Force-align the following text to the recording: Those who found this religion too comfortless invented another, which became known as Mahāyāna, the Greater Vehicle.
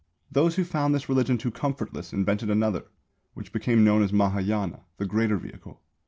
Those 0.31 0.55
who 0.55 0.63
found 0.63 0.95
this 0.95 1.07
religion 1.07 1.37
too 1.37 1.51
comfortless 1.51 2.11
invented 2.11 2.49
another, 2.49 2.85
which 3.35 3.53
became 3.53 3.83
known 3.83 4.01
as 4.01 4.11
Mahāyāna, 4.11 4.79
the 4.97 5.05
Greater 5.05 5.37
Vehicle. 5.37 5.79